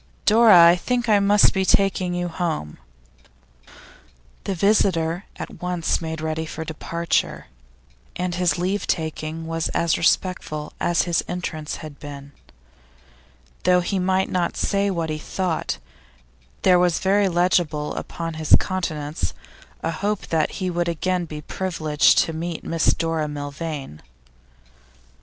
'Dora, 0.25 0.63
I 0.69 0.75
think 0.77 1.07
I 1.07 1.19
must 1.19 1.53
be 1.53 1.63
taking 1.63 2.15
you 2.15 2.27
home.' 2.27 2.79
The 4.45 4.55
visitor 4.55 5.25
at 5.35 5.61
once 5.61 6.01
made 6.01 6.21
ready 6.21 6.47
for 6.47 6.65
departure, 6.65 7.45
and 8.15 8.33
his 8.33 8.57
leave 8.57 8.87
taking 8.87 9.45
was 9.45 9.69
as 9.75 9.99
respectful 9.99 10.73
as 10.79 11.03
his 11.03 11.23
entrance 11.27 11.75
had 11.85 11.99
been. 11.99 12.31
Though 13.61 13.81
he 13.81 13.99
might 13.99 14.31
not 14.31 14.57
say 14.57 14.89
what 14.89 15.11
he 15.11 15.19
thought, 15.19 15.77
there 16.63 16.79
was 16.79 16.97
very 16.97 17.29
legible 17.29 17.93
upon 17.93 18.33
his 18.41 18.55
countenance 18.59 19.35
a 19.83 19.91
hope 19.91 20.25
that 20.29 20.53
he 20.53 20.71
would 20.71 20.89
again 20.89 21.25
be 21.25 21.41
privileged 21.41 22.17
to 22.23 22.33
meet 22.33 22.63
Miss 22.63 22.91
Dora 22.95 23.27
Milvain. 23.27 24.01